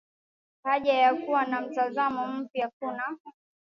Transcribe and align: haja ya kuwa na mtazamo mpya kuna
haja 0.63 0.93
ya 0.93 1.13
kuwa 1.15 1.45
na 1.45 1.61
mtazamo 1.61 2.27
mpya 2.27 2.71
kuna 2.79 3.17